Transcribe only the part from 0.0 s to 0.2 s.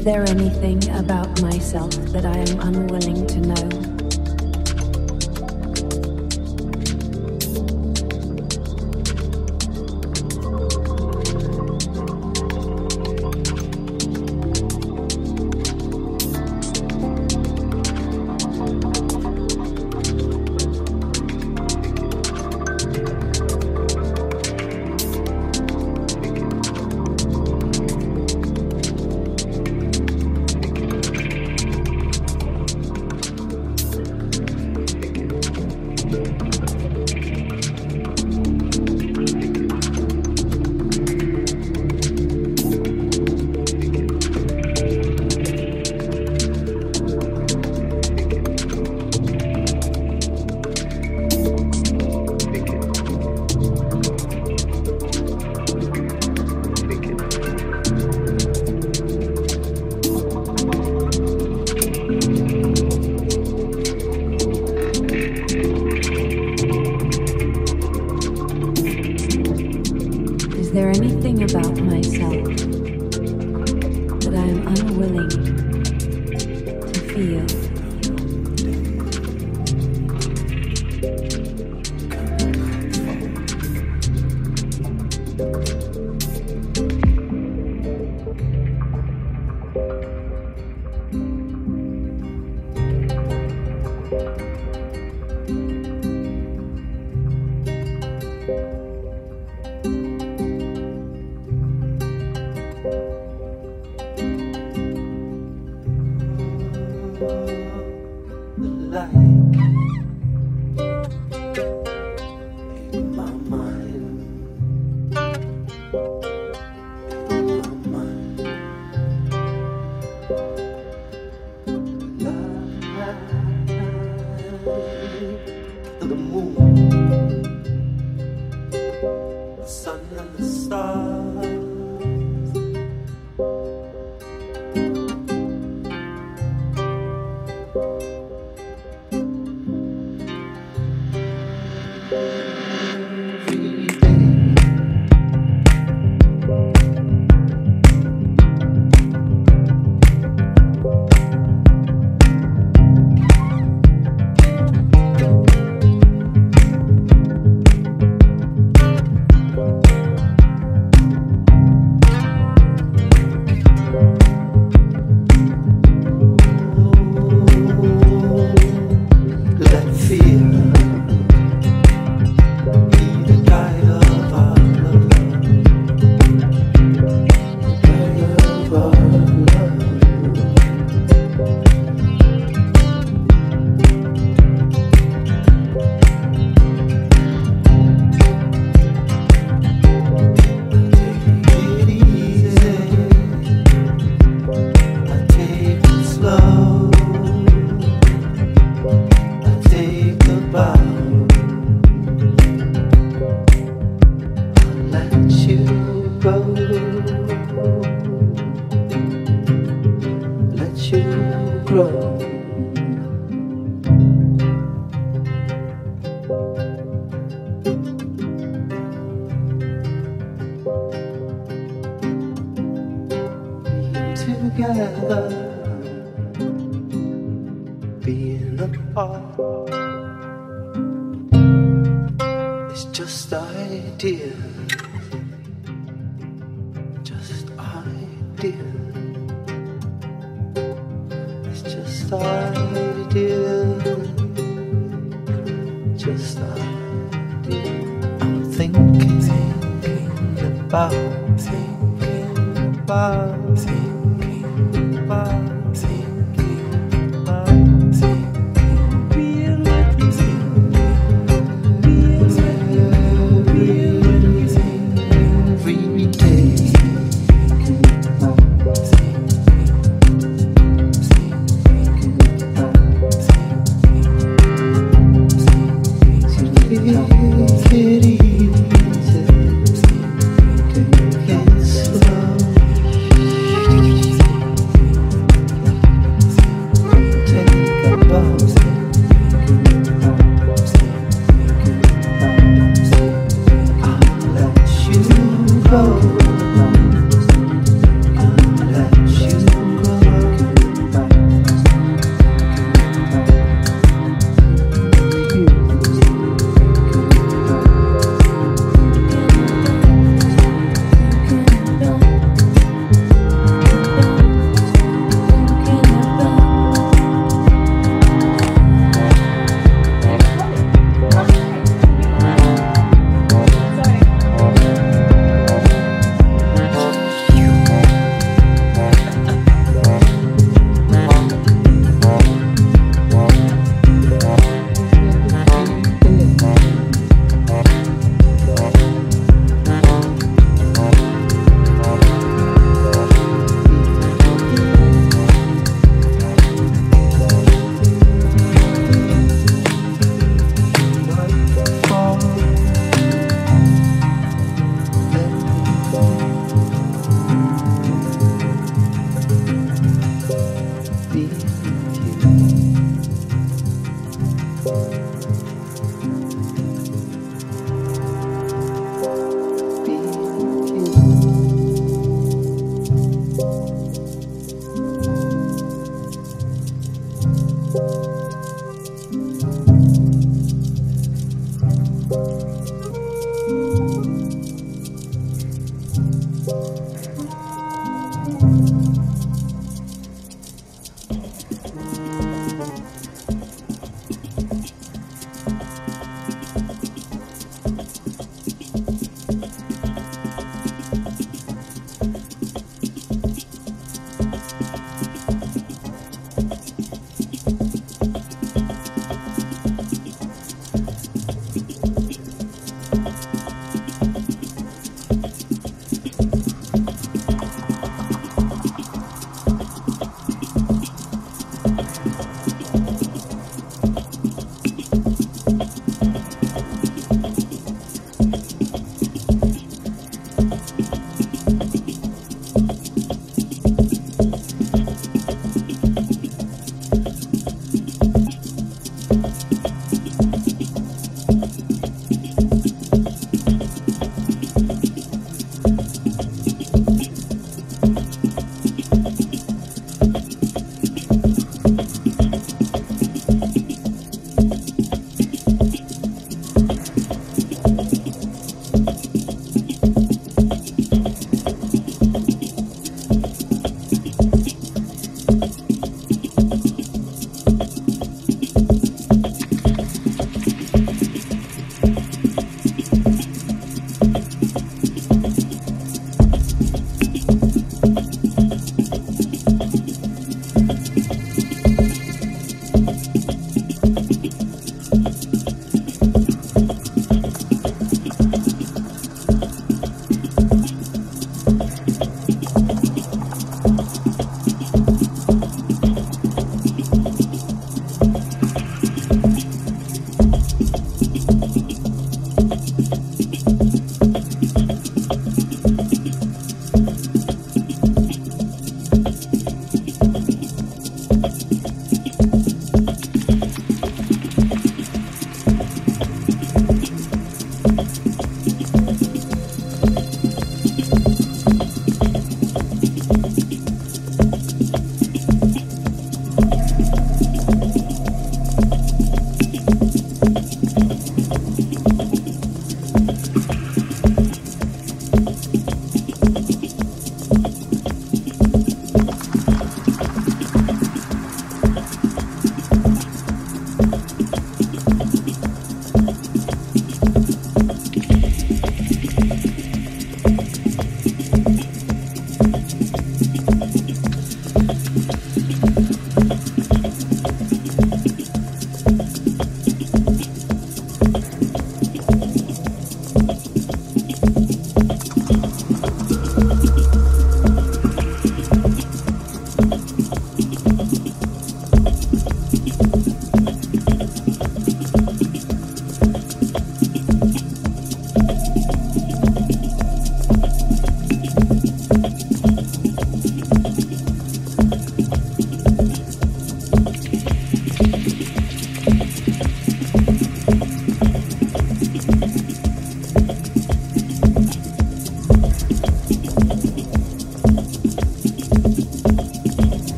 Is